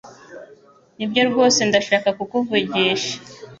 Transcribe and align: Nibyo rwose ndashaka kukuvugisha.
Nibyo 0.97 1.21
rwose 1.29 1.59
ndashaka 1.69 2.09
kukuvugisha. 2.17 3.13